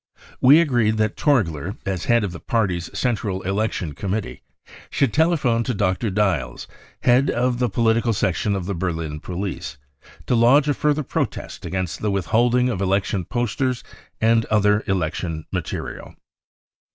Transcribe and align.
We 0.41 0.59
agreed 0.61 0.97
that 0.97 1.15
Torgler, 1.15 1.77
as 1.85 2.05
head 2.05 2.23
of 2.23 2.31
the 2.31 2.39
Party' 2.39 2.77
*s 2.77 2.89
central 2.95 3.43
election 3.43 3.93
committee, 3.93 4.41
should 4.89 5.13
telephone 5.13 5.63
to 5.65 5.75
Dr. 5.75 6.09
Diehls, 6.09 6.65
head 7.03 7.29
of 7.29 7.59
the 7.59 7.69
political 7.69 8.11
section 8.11 8.55
of 8.55 8.65
the 8.65 8.73
Berlin 8.73 9.19
police, 9.19 9.77
to 10.25 10.33
lodge 10.33 10.67
a 10.67 10.73
further 10.73 11.03
protest 11.03 11.67
against 11.67 11.99
the 12.01 12.09
withholding 12.09 12.67
of 12.67 12.81
election 12.81 13.25
posters 13.25 13.83
and 14.19 14.45
other 14.45 14.83
election 14.87 15.45
material. 15.51 16.15